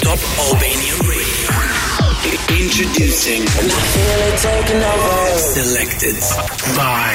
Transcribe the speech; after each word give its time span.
Top 0.00 0.18
Albanian 0.38 0.98
Radio. 1.04 1.52
Introducing. 2.58 3.46
Selected 5.36 6.16
by. 6.74 7.12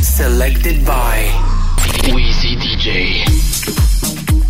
Selected 0.00 0.86
by. 0.86 1.28
Wheezy 2.14 2.56
DJ. 2.56 4.41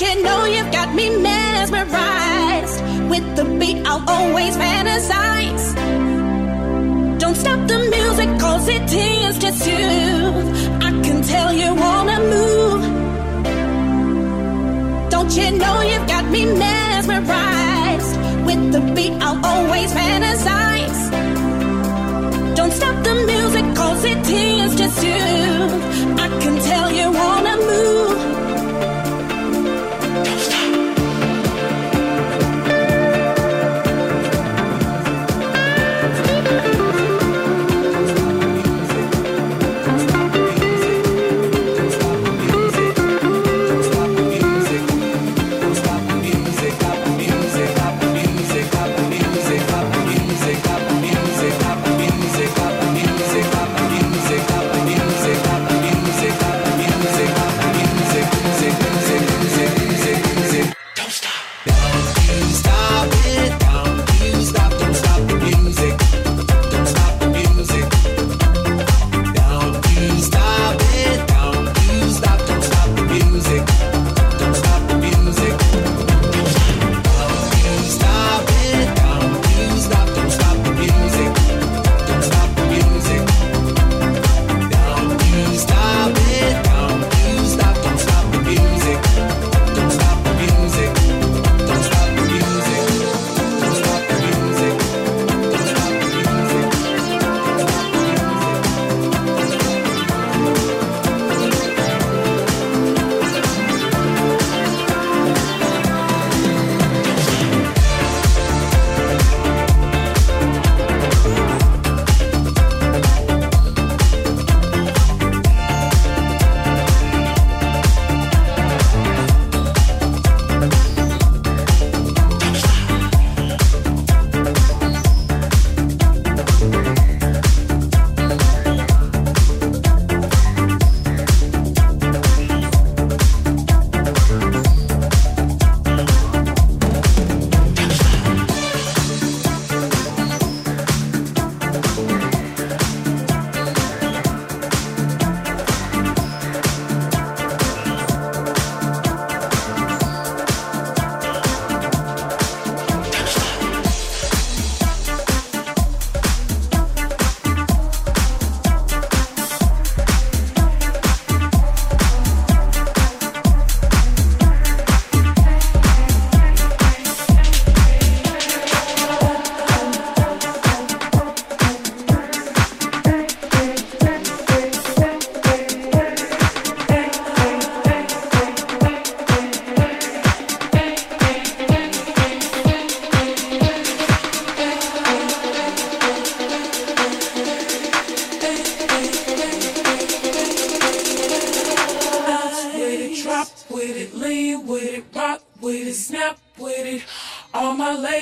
let 0.00 0.16
you 0.16 0.22
know 0.22 0.44
you've 0.44 0.70
got 0.70 0.94
me 0.94 1.10
mesmerized. 1.18 2.82
With 3.10 3.36
the 3.36 3.44
beat, 3.58 3.84
I'll 3.86 4.04
always 4.08 4.56
fantasize. 4.56 5.74
Don't 7.18 7.34
stop 7.34 7.66
the 7.66 7.78
music, 7.78 8.38
cause 8.38 8.68
it 8.68 8.92
is 8.92 9.38
just 9.38 9.66
you. 9.66 9.76
I 10.86 10.90
can 11.02 11.22
tell 11.22 11.52
you 11.52 11.74
wanna 11.74 12.20
move. 12.20 12.82
Don't 15.10 15.32
you 15.36 15.50
know 15.58 15.80
you've 15.80 16.06
got 16.06 16.24
me 16.30 16.46
mesmerized? 16.46 18.16
With 18.46 18.72
the 18.72 18.80
beat, 18.94 19.14
I'll 19.20 19.44
always 19.44 19.92
fantasize. 19.92 21.10
Don't 22.54 22.72
stop 22.72 23.02
the 23.04 23.14
music, 23.32 23.64
cause 23.74 24.04
it 24.04 24.30
is 24.30 24.76
just 24.76 25.02
you. 25.02 25.24
I 26.24 26.28
can 26.42 26.56
tell 26.70 26.92
you 26.92 27.10
wanna 27.10 27.56
move. 27.56 28.17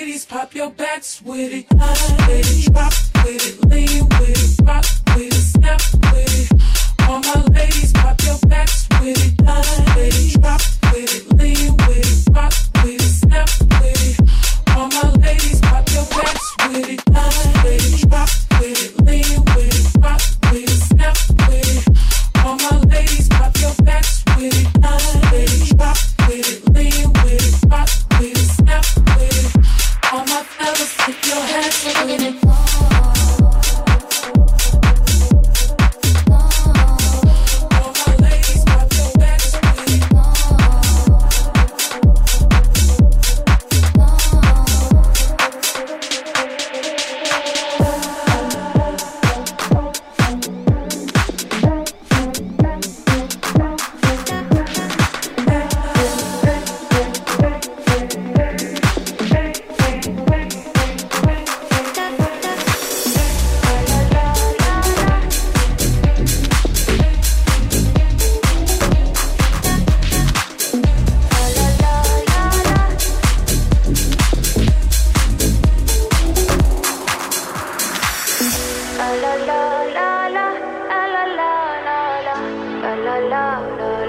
ladies, 0.06 0.24
pop 0.24 0.54
your 0.54 0.70
backs 0.70 1.20
with 1.20 1.52
it. 1.52 2.28
Ladies, 2.28 2.70
drop 2.70 2.92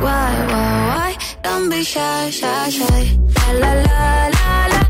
why, 0.00 0.34
why, 0.50 0.70
why? 0.88 1.16
Don't 1.42 1.68
be 1.70 1.82
shy, 1.82 2.30
shy, 2.30 2.70
shy. 2.70 3.18
La 3.36 3.52
la 3.62 3.72
la 3.86 4.28
la 4.36 4.56
la 4.72 4.82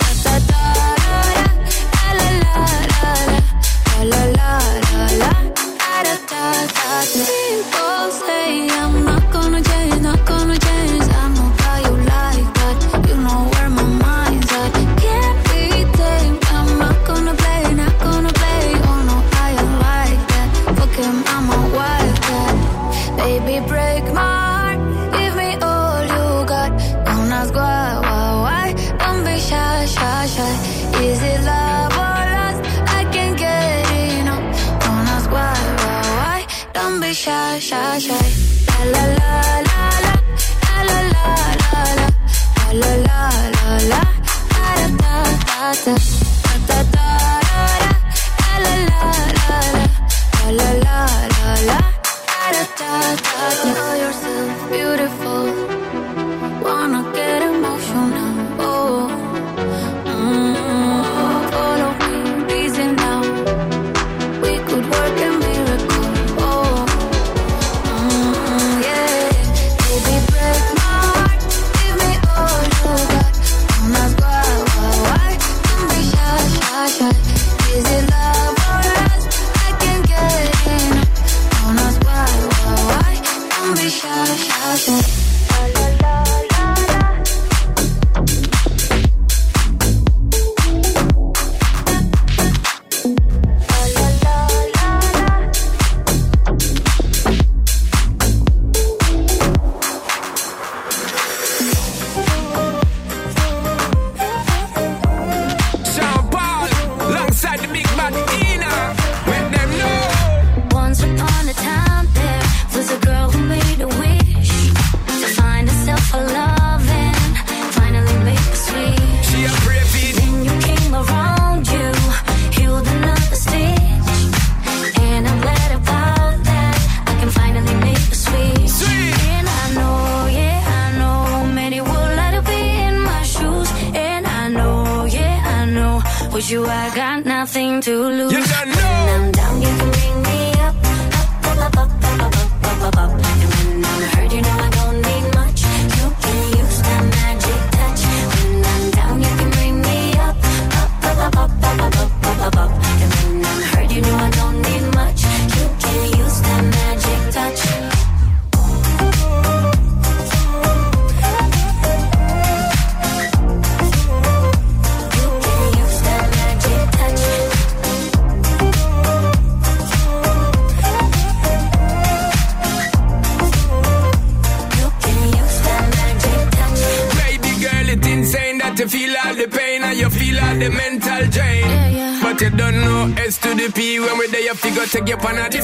to 184.94 185.02
get 185.02 185.24
one 185.24 185.40
of 185.40 185.52
the 185.52 185.58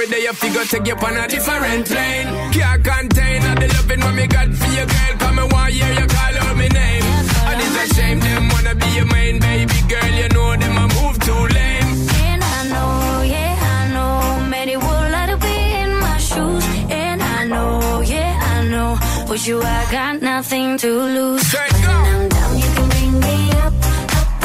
we 0.00 0.06
there, 0.06 0.32
figure 0.32 0.64
take 0.64 0.86
you 0.86 0.94
on 0.94 1.16
a 1.16 1.28
different 1.28 1.86
plane. 1.86 2.28
Can't 2.52 2.84
contain 2.84 3.42
all 3.48 3.54
the 3.54 3.68
loving 3.74 4.16
me 4.16 4.26
got 4.26 4.48
for 4.60 4.72
your 4.72 4.86
girl. 4.86 5.14
Come 5.18 5.38
and 5.38 5.52
why 5.52 5.68
you 5.68 6.06
call 6.14 6.36
out 6.42 6.56
my 6.56 6.68
name. 6.68 7.04
And 7.50 7.60
it's 7.64 7.76
a 7.82 7.94
shame 7.94 8.20
them 8.20 8.48
wanna 8.48 8.74
be 8.74 8.88
your 8.98 9.06
main 9.06 9.38
baby 9.38 9.78
girl. 9.92 10.12
You 10.20 10.28
know 10.34 10.56
them 10.56 10.76
a 10.84 10.86
move 10.96 11.18
too 11.26 11.42
lame. 11.56 11.90
And 12.28 12.42
I 12.56 12.58
know, 12.72 13.22
yeah, 13.34 13.76
I 13.76 13.80
know, 13.94 14.48
many 14.48 14.76
would 14.76 15.10
like 15.16 15.30
to 15.32 15.38
be 15.46 15.56
in 15.82 15.90
my 16.04 16.16
shoes. 16.28 16.64
And 16.88 17.22
I 17.22 17.44
know, 17.52 18.00
yeah, 18.00 18.32
I 18.54 18.68
know, 18.72 18.90
with 19.28 19.46
you 19.46 19.60
I 19.60 19.80
got 19.90 20.22
nothing 20.22 20.78
to 20.78 20.90
lose. 21.16 21.46
Straight 21.46 21.72
when. 21.72 21.90
I'm 22.12 22.28
down, 22.28 22.58
you 22.62 22.68
can 22.76 22.88
bring 22.94 23.12
me 23.26 23.36
up, 23.64 23.74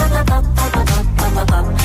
up, 0.04 0.12
up, 0.20 0.32
up, 0.32 0.46
up, 0.64 0.76
up, 0.76 0.90
up, 1.22 1.38
up, 1.38 1.52
up. 1.52 1.80
up. 1.80 1.85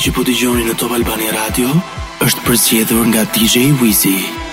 Që 0.00 0.12
po 0.16 0.22
dëgjoni 0.24 0.62
në 0.64 0.74
Top 0.80 0.94
Albania 0.96 1.34
Radio 1.34 1.74
është 2.24 2.44
përzgjedhur 2.46 3.10
nga 3.10 3.26
DJ 3.36 3.68
Wizi. 3.82 4.49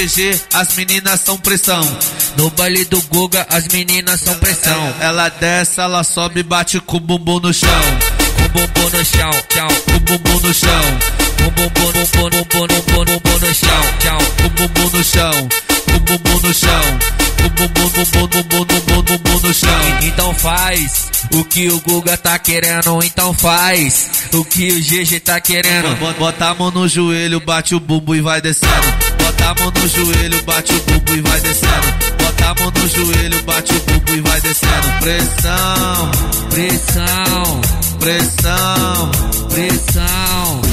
GG, 0.00 0.40
as 0.54 0.74
meninas 0.76 1.20
são 1.20 1.36
pressão. 1.36 1.82
No 2.38 2.48
baile 2.50 2.86
do 2.86 3.02
Guga, 3.02 3.46
as 3.50 3.68
meninas 3.68 4.20
são 4.20 4.34
pressão. 4.36 4.94
Ela 4.98 5.28
desce, 5.28 5.78
ela 5.78 6.02
sobe, 6.02 6.42
bate 6.42 6.80
com 6.80 6.96
o 6.96 7.00
bumbum 7.00 7.38
no 7.38 7.52
chão. 7.52 7.68
Com 8.34 8.44
o 8.44 8.48
bumbum 8.48 8.96
no 8.96 9.04
chão, 9.04 9.30
tchau, 9.50 9.68
com 9.84 9.96
o 9.96 10.00
bumbum 10.00 10.40
no 10.40 10.54
chão. 10.54 10.98
Com 11.36 11.44
o 11.44 11.50
bumbum, 11.50 11.92
bumbum, 11.92 12.30
bumbum, 12.30 12.66
bumbum, 12.66 13.04
bumbum 13.04 13.46
no 13.46 13.54
chão, 13.54 13.82
tchau, 13.98 14.18
com 14.38 14.46
o 14.46 14.50
bumbum 14.50 14.96
no 14.96 15.04
chão. 15.04 15.48
Com 15.84 15.96
o 15.96 16.00
bumbum 16.00 16.48
no 16.48 16.54
chão. 16.54 16.98
Bumbum, 17.42 17.68
bumbum, 17.68 18.26
bumbum, 18.26 18.64
bumbum, 18.64 19.02
bumbum 19.02 19.48
no 19.48 19.54
chão. 19.54 19.98
Então 20.00 20.34
faz 20.34 21.10
o 21.34 21.44
que 21.44 21.68
o 21.68 21.78
Guga 21.80 22.16
tá 22.16 22.38
querendo, 22.38 23.02
então 23.02 23.34
faz 23.34 24.08
o 24.32 24.42
que 24.46 24.72
o 24.72 24.80
GG 24.80 25.20
tá 25.20 25.38
querendo. 25.42 25.94
Bota 26.18 26.46
a 26.46 26.54
mão 26.54 26.70
no 26.70 26.88
joelho, 26.88 27.38
bate 27.40 27.74
o 27.74 27.80
bumbum 27.80 28.14
e 28.14 28.22
vai 28.22 28.40
descendo. 28.40 29.19
Bota 29.40 29.50
a 29.50 29.54
mão 29.54 29.72
no 29.74 29.88
joelho, 29.88 30.42
bate 30.42 30.72
o 30.74 30.80
bumbum 30.80 31.14
e 31.14 31.20
vai 31.22 31.40
descendo. 31.40 32.14
Bota 32.18 32.44
a 32.44 32.54
mão 32.54 32.72
no 32.76 32.88
joelho, 32.88 33.42
bate 33.44 33.72
o 33.72 33.80
bumbum 33.80 34.14
e 34.14 34.20
vai 34.20 34.40
descendo. 34.42 34.88
Pressão, 35.00 36.10
pressão, 36.50 37.60
pressão, 38.00 39.10
pressão. 39.48 40.69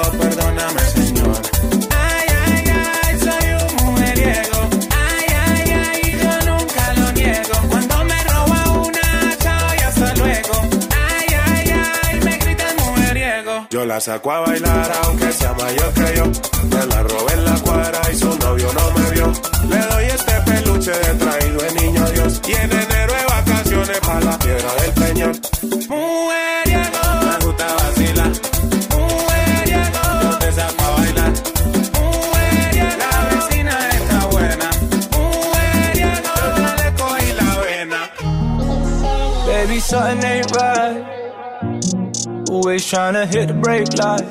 Perdóname, 0.00 0.80
señor. 0.94 1.36
Ay, 1.90 2.26
ay, 2.46 2.64
ay, 3.04 3.18
soy 3.20 3.46
un 3.60 3.86
mujeriego. 3.86 4.58
Ay, 4.90 5.26
ay, 5.46 5.70
ay, 5.84 6.18
yo 6.22 6.50
nunca 6.50 6.92
lo 6.94 7.12
niego. 7.12 7.68
Cuando 7.68 8.04
me 8.04 8.24
roba 8.24 8.70
una, 8.86 9.36
chao 9.38 9.74
y 9.76 9.82
hasta 9.82 10.14
luego. 10.14 10.54
Ay, 11.08 11.26
ay, 11.46 11.74
ay, 12.04 12.20
me 12.24 12.38
gritan 12.38 12.76
mujeriego. 12.76 13.66
Yo 13.70 13.84
la 13.84 14.00
saco 14.00 14.32
a 14.32 14.40
bailar, 14.40 14.92
aunque 15.04 15.32
sea 15.32 15.52
mayor 15.54 15.92
que 15.94 16.16
yo. 16.16 16.24
Me 16.70 16.86
la 16.86 17.02
robé 17.02 17.21
trying 42.92 43.14
to 43.14 43.24
hit 43.24 43.48
the 43.48 43.54
brake 43.54 43.88
light. 43.94 44.28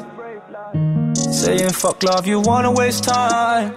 Saying 1.18 1.72
fuck 1.72 2.04
love, 2.04 2.28
you 2.28 2.40
wanna 2.42 2.72
waste 2.72 3.04
time. 3.04 3.74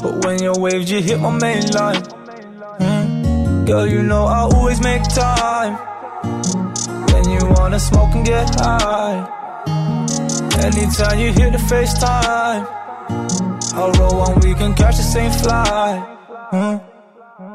But 0.00 0.24
when 0.24 0.40
your 0.40 0.56
waves, 0.56 0.88
you 0.88 1.02
hit 1.02 1.18
my 1.18 1.30
main 1.30 1.66
line. 1.72 2.02
Mm. 2.78 3.66
Girl, 3.66 3.84
you 3.84 4.04
know 4.04 4.24
I 4.26 4.42
always 4.42 4.80
make 4.80 5.02
time. 5.08 5.74
When 7.12 7.28
you 7.28 7.40
wanna 7.56 7.80
smoke 7.80 8.14
and 8.14 8.24
get 8.24 8.54
high. 8.54 9.26
Anytime 10.62 11.18
you 11.18 11.32
hit 11.32 11.50
the 11.50 11.62
FaceTime, 11.70 12.62
I'll 13.74 13.90
roll 13.98 14.18
one, 14.20 14.38
we 14.42 14.54
can 14.54 14.74
catch 14.74 14.98
the 14.98 15.02
same 15.02 15.32
flight. 15.32 16.06
Mm. 16.52 16.81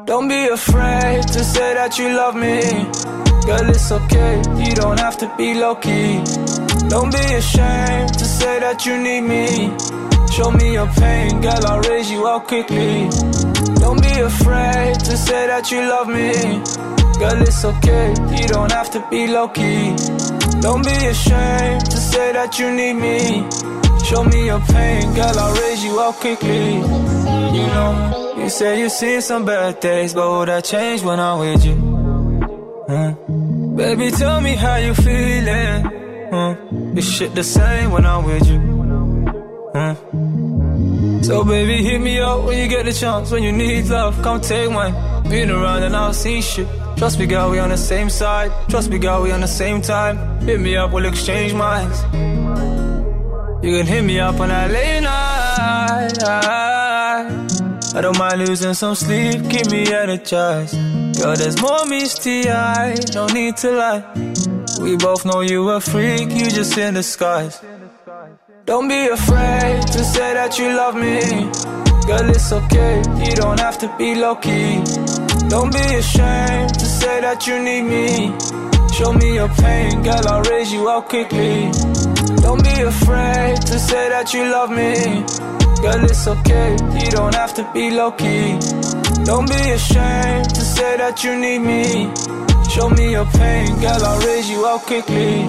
Don't 0.08 0.26
be 0.26 0.48
afraid 0.48 1.22
to 1.34 1.44
say 1.44 1.74
that 1.74 1.98
you 1.98 2.08
love 2.16 2.34
me. 2.34 2.62
Girl, 3.44 3.68
it's 3.68 3.92
okay, 3.92 4.40
you 4.56 4.74
don't 4.74 4.98
have 4.98 5.18
to 5.18 5.30
be 5.36 5.52
low 5.52 5.74
key. 5.74 6.24
Don't 6.88 7.12
be 7.12 7.24
ashamed 7.36 8.14
to 8.14 8.24
say 8.24 8.58
that 8.58 8.86
you 8.86 8.96
need 8.96 9.20
me. 9.20 9.68
Show 10.32 10.50
me 10.50 10.72
your 10.72 10.86
pain, 10.96 11.42
girl, 11.42 11.60
I'll 11.66 11.82
raise 11.82 12.10
you 12.10 12.26
up 12.26 12.46
quickly. 12.46 13.10
Don't 13.84 14.00
be 14.00 14.14
afraid 14.20 14.98
to 15.00 15.14
say 15.14 15.46
that 15.46 15.70
you 15.70 15.82
love 15.82 16.08
me. 16.08 16.32
Girl, 17.20 17.42
it's 17.42 17.62
okay, 17.66 18.08
you 18.34 18.48
don't 18.48 18.72
have 18.72 18.90
to 18.92 19.06
be 19.10 19.26
low 19.26 19.48
key. 19.48 19.94
Don't 20.62 20.86
be 20.86 20.96
ashamed 21.12 21.84
to 21.84 21.98
say 21.98 22.32
that 22.32 22.58
you 22.58 22.72
need 22.72 22.94
me. 22.94 23.77
Show 24.08 24.24
me 24.24 24.46
your 24.46 24.60
pain, 24.60 25.14
girl, 25.14 25.38
I'll 25.38 25.54
raise 25.60 25.84
you 25.84 26.00
up 26.00 26.14
quickly. 26.14 26.76
You 26.76 27.66
know, 27.74 28.36
you 28.38 28.48
say 28.48 28.80
you've 28.80 28.90
seen 28.90 29.20
some 29.20 29.44
bad 29.44 29.80
days, 29.80 30.14
but 30.14 30.26
will 30.30 30.46
that 30.46 30.64
change 30.64 31.02
when 31.02 31.20
I'm 31.20 31.38
with 31.40 31.62
you? 31.62 31.76
Huh? 32.88 33.12
Baby, 33.76 34.10
tell 34.10 34.40
me 34.40 34.54
how 34.54 34.76
you 34.76 34.94
feeling. 34.94 35.82
Huh? 36.32 36.56
Is 36.96 37.06
shit 37.06 37.34
the 37.34 37.44
same 37.44 37.90
when 37.90 38.06
I'm 38.06 38.24
with 38.24 38.48
you? 38.48 38.58
Huh? 39.74 39.94
So 41.22 41.44
baby, 41.44 41.82
hit 41.82 42.00
me 42.00 42.18
up 42.18 42.44
when 42.44 42.56
you 42.56 42.66
get 42.66 42.86
the 42.86 42.94
chance. 42.94 43.30
When 43.30 43.42
you 43.42 43.52
need 43.52 43.88
love, 43.88 44.22
come 44.22 44.40
take 44.40 44.70
mine. 44.70 44.94
Been 45.28 45.50
around 45.50 45.82
and 45.82 45.94
I'll 45.94 46.14
see 46.14 46.40
shit. 46.40 46.66
Trust 46.96 47.18
me, 47.18 47.26
girl, 47.26 47.50
we 47.50 47.58
on 47.58 47.68
the 47.68 47.76
same 47.76 48.08
side. 48.08 48.50
Trust 48.70 48.88
me, 48.88 48.98
girl, 48.98 49.20
we 49.20 49.32
on 49.32 49.42
the 49.42 49.46
same 49.46 49.82
time. 49.82 50.16
Hit 50.46 50.60
me 50.60 50.76
up, 50.76 50.92
we'll 50.92 51.04
exchange 51.04 51.52
minds. 51.52 52.02
You 53.60 53.76
can 53.76 53.86
hit 53.86 54.02
me 54.02 54.20
up 54.20 54.38
on 54.38 54.50
that 54.50 54.70
late 54.70 55.00
night. 55.00 56.22
I 57.94 58.00
don't 58.00 58.16
mind 58.16 58.38
losing 58.46 58.72
some 58.74 58.94
sleep, 58.94 59.50
keep 59.50 59.68
me 59.72 59.92
energized. 59.92 60.74
Girl, 61.18 61.34
there's 61.34 61.60
more 61.60 61.84
misty 61.86 62.44
no 62.44 63.26
need 63.34 63.56
to 63.56 63.72
lie. 63.72 64.04
We 64.80 64.96
both 64.96 65.24
know 65.24 65.40
you 65.40 65.68
a 65.70 65.80
freak, 65.80 66.30
you 66.30 66.48
just 66.50 66.78
in 66.78 66.94
disguise. 66.94 67.60
Don't 68.64 68.86
be 68.86 69.08
afraid 69.08 69.82
to 69.88 70.04
say 70.04 70.34
that 70.34 70.56
you 70.56 70.76
love 70.76 70.94
me. 70.94 71.18
Girl, 72.06 72.30
it's 72.30 72.52
okay, 72.52 73.02
you 73.24 73.34
don't 73.34 73.58
have 73.58 73.76
to 73.78 73.92
be 73.98 74.14
low 74.14 74.36
key. 74.36 74.84
Don't 75.48 75.72
be 75.72 75.96
ashamed 75.96 76.74
to 76.74 76.86
say 76.86 77.20
that 77.22 77.44
you 77.48 77.58
need 77.60 77.82
me. 77.82 78.32
Show 78.94 79.12
me 79.12 79.34
your 79.34 79.48
pain, 79.48 80.02
girl, 80.02 80.28
I'll 80.28 80.42
raise 80.42 80.72
you 80.72 80.88
up 80.88 81.08
quickly. 81.08 81.70
Don't 82.40 82.62
be 82.62 82.80
afraid 82.82 83.56
to 83.62 83.78
say 83.78 84.08
that 84.08 84.32
you 84.32 84.50
love 84.50 84.70
me. 84.70 85.24
Girl, 85.82 86.04
it's 86.04 86.26
okay, 86.26 86.72
you 87.02 87.10
don't 87.10 87.34
have 87.34 87.54
to 87.54 87.70
be 87.72 87.90
low 87.90 88.10
key. 88.12 88.58
Don't 89.24 89.48
be 89.48 89.70
ashamed 89.70 90.48
to 90.54 90.60
say 90.60 90.96
that 90.96 91.22
you 91.24 91.38
need 91.38 91.58
me. 91.60 92.10
Show 92.70 92.88
me 92.90 93.12
your 93.12 93.26
pain, 93.26 93.80
girl, 93.80 94.04
I'll 94.04 94.26
raise 94.26 94.48
you 94.50 94.64
up 94.66 94.82
quickly. 94.82 95.48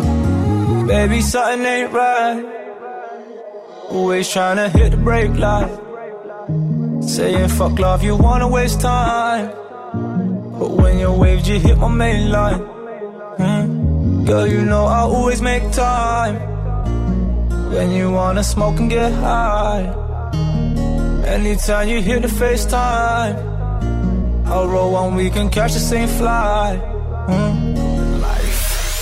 Baby, 0.88 1.22
something 1.22 1.66
ain't 1.66 1.92
right. 1.92 2.44
Always 3.90 4.30
trying 4.30 4.58
to 4.58 4.70
hit 4.70 4.92
the 4.92 4.98
brake 4.98 5.36
light. 5.36 5.72
Saying 7.04 7.50
fuck 7.50 7.80
love, 7.80 8.04
you 8.04 8.16
wanna 8.16 8.48
waste 8.48 8.82
time. 8.82 9.48
But 10.60 10.72
when 10.72 11.00
your 11.00 11.18
waves, 11.18 11.48
you 11.48 11.60
hit 11.60 11.78
my 11.78 11.88
main 11.88 12.32
line. 12.32 12.60
Hmm? 13.40 14.26
Girl, 14.26 14.46
you 14.46 14.62
know 14.64 14.86
I 14.86 15.00
always 15.00 15.42
make 15.42 15.72
time. 15.72 16.49
When 17.74 17.92
you 17.92 18.12
wanna 18.12 18.44
smoke 18.44 18.80
and 18.80 18.90
get 18.90 19.12
high. 19.14 19.86
Anytime 21.26 21.88
you 21.88 22.02
hit 22.02 22.22
the 22.24 22.28
FaceTime, 22.28 23.36
I'll 24.48 24.68
roll 24.68 24.92
one, 24.94 25.16
we 25.16 25.30
can 25.30 25.50
catch 25.50 25.74
the 25.74 25.80
same 25.80 26.08
flight. 26.08 26.80
Hmm? 27.30 27.70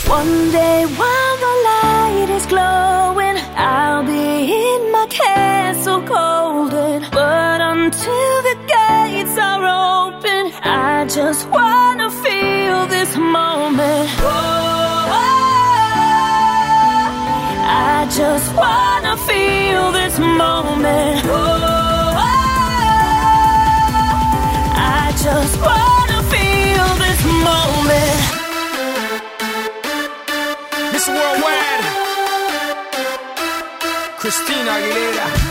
One 0.09 0.51
day 0.51 0.85
while 0.85 1.37
the 1.45 1.55
light 1.69 2.29
is 2.29 2.45
glowing, 2.45 3.37
I'll 3.57 4.05
be 4.05 4.53
in 4.63 4.91
my 4.93 5.05
castle 5.09 5.99
golden. 5.99 7.03
But 7.11 7.59
until 7.59 8.33
the 8.49 8.55
gates 8.73 9.37
are 9.37 9.63
open, 10.07 10.53
I 10.63 11.05
just 11.09 11.49
wanna 11.49 12.09
feel 12.23 12.87
this 12.87 13.17
moment. 13.17 14.09
Oh, 14.19 14.86
just 18.09 18.55
wanna 18.55 19.17
feel 19.17 19.91
this 19.91 20.17
moment. 20.19 21.21
Oh, 21.25 22.13
I 24.75 25.11
just 25.25 25.55
wanna 25.61 26.19
feel 26.33 26.87
this 27.03 27.21
moment. 27.47 28.19
Miss 30.93 31.07
Worldwide. 31.07 31.83
Christina 34.19 34.71
Aguilera. 34.71 35.46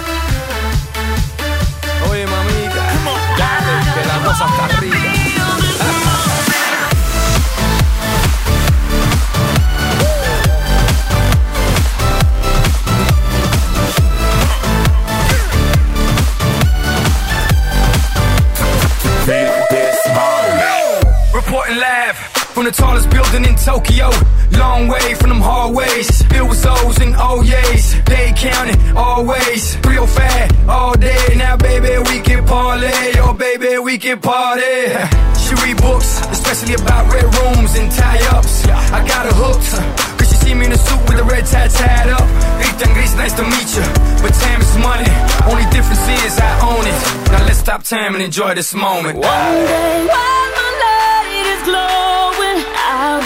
The 22.66 22.72
tallest 22.72 23.08
building 23.10 23.44
in 23.44 23.54
Tokyo. 23.54 24.10
Long 24.58 24.88
way 24.88 25.14
from 25.14 25.30
them 25.30 25.40
hallways. 25.40 26.22
Filled 26.24 26.50
with 26.50 26.66
O's 26.66 26.98
and 27.00 27.14
oh 27.16 27.38
O's. 27.38 28.02
They 28.04 28.32
counting 28.34 28.96
always. 28.96 29.76
305 29.86 30.68
all 30.68 30.94
day. 30.94 31.34
Now, 31.36 31.56
baby, 31.56 31.94
we 32.10 32.20
can 32.20 32.44
parlay. 32.44 33.12
Oh, 33.22 33.34
baby, 33.34 33.78
we 33.78 33.98
can 33.98 34.20
party. 34.20 34.62
She 35.46 35.54
read 35.62 35.76
books, 35.76 36.18
especially 36.34 36.74
about 36.74 37.06
red 37.12 37.22
rooms 37.22 37.78
and 37.78 37.88
tie 37.92 38.18
ups. 38.34 38.66
I 38.66 38.98
got 39.06 39.26
her 39.26 39.36
hooked. 39.42 39.70
Cause 40.18 40.28
she 40.28 40.34
see 40.42 40.54
me 40.54 40.66
in 40.66 40.72
a 40.72 40.76
suit 40.76 40.98
with 41.06 41.20
a 41.20 41.22
red 41.22 41.46
tie 41.46 41.68
tied 41.68 42.08
up. 42.10 42.26
Ethan 42.66 42.92
Gris, 42.94 43.14
nice 43.14 43.32
to 43.38 43.44
meet 43.44 43.70
you. 43.78 43.86
But 44.26 44.34
time 44.42 44.60
is 44.60 44.74
money. 44.82 45.06
Only 45.46 45.62
difference 45.70 46.02
is 46.18 46.34
I 46.40 46.50
own 46.66 46.82
it. 46.82 46.98
Now 47.30 47.46
let's 47.46 47.60
stop 47.60 47.84
time 47.84 48.14
and 48.16 48.24
enjoy 48.24 48.54
this 48.56 48.74
moment. 48.74 49.18
One 49.18 49.54
day 49.70 50.06
while 50.10 50.50
the 50.58 50.68
light 50.82 51.46
is 51.54 51.62
glowing, 51.62 52.45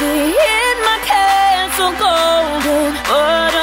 be 0.01 0.32
in 0.32 0.76
my 0.88 0.98
castle 1.05 1.92
golden. 2.01 2.94
But 3.05 3.59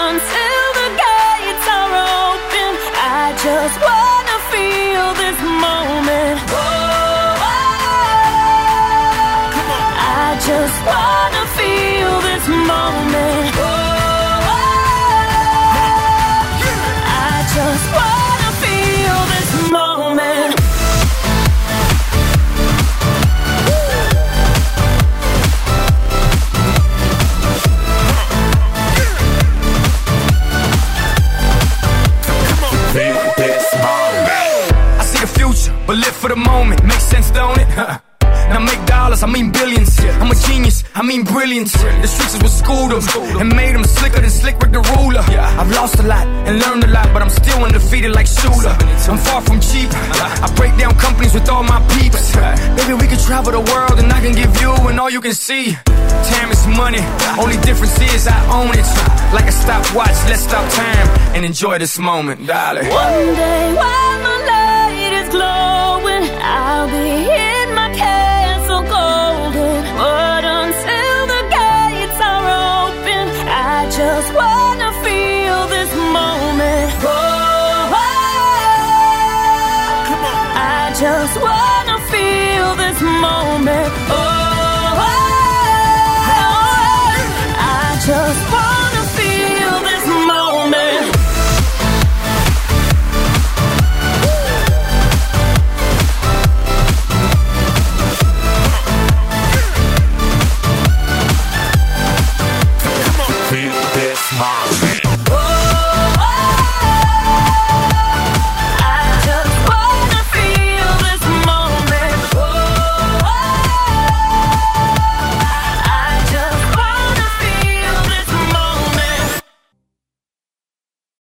mean 41.08 41.24
brilliance. 41.24 41.72
The 41.72 42.08
streets 42.08 42.36
is 42.36 42.42
what 42.44 42.52
schooled 42.52 42.92
them 42.92 43.04
and 43.40 43.56
made 43.56 43.74
them 43.74 43.86
slicker 43.86 44.20
than 44.20 44.30
Slick 44.30 44.60
with 44.60 44.74
the 44.74 44.84
ruler. 44.94 45.24
Yeah. 45.32 45.60
I've 45.60 45.72
lost 45.72 45.96
a 46.00 46.04
lot 46.04 46.28
and 46.28 46.60
learned 46.60 46.84
a 46.84 46.92
lot, 46.92 47.08
but 47.14 47.22
I'm 47.22 47.30
still 47.30 47.64
undefeated. 47.64 48.12
like 48.12 48.28
Shula. 48.28 48.74
I'm 49.08 49.18
far 49.18 49.42
from 49.42 49.60
cheap. 49.62 49.90
I 50.46 50.48
break 50.56 50.78
down 50.78 50.94
companies 50.96 51.34
with 51.34 51.48
all 51.50 51.64
my 51.64 51.80
peeps. 51.96 52.36
Baby, 52.78 52.94
we 53.02 53.08
can 53.08 53.20
travel 53.20 53.52
the 53.54 53.64
world 53.72 53.98
and 54.00 54.12
I 54.12 54.20
can 54.20 54.36
give 54.36 54.52
you 54.62 54.72
and 54.90 55.00
all 55.00 55.10
you 55.10 55.22
can 55.22 55.34
see. 55.34 55.78
Time 56.34 56.52
is 56.52 56.68
money. 56.68 57.04
Only 57.40 57.58
difference 57.64 57.96
is 58.14 58.28
I 58.28 58.40
own 58.52 58.72
it. 58.76 58.88
Like 59.34 59.48
a 59.48 59.52
stopwatch, 59.52 60.18
let's 60.30 60.44
stop 60.44 60.66
time 60.74 61.08
and 61.36 61.46
enjoy 61.46 61.80
this 61.80 61.98
moment, 61.98 62.46
darling. 62.46 62.88
One 62.90 63.36
day 63.42 63.74
while 63.80 64.20
my 64.26 64.37